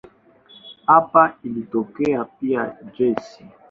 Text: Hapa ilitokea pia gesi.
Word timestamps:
Hapa 0.87 1.37
ilitokea 1.43 2.25
pia 2.25 2.77
gesi. 2.97 3.45